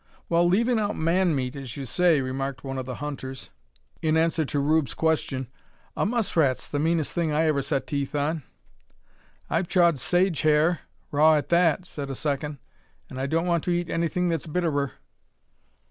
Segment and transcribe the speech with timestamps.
[0.29, 3.51] "Wal, leaving out man meat, as you say," remarked one of the hunters,
[4.01, 5.47] in answer to Rube's question,
[5.95, 8.41] "a muss rat's the meanest thing I ever set teeth on."
[9.47, 10.79] "I've chawed sage hare
[11.11, 12.57] raw at that," said a second,
[13.11, 14.93] "an' I don't want to eat anything that's bitterer."